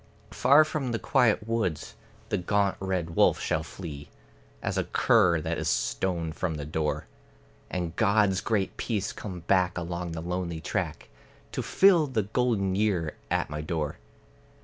[0.31, 1.93] Far from the quiet woods
[2.29, 4.09] the gaunt red wolf shall flee,
[4.63, 7.05] As a cur that is stoned from the door;
[7.69, 11.09] And God's great peace come back along the lonely track,
[11.51, 13.99] To fill the golden year at my door.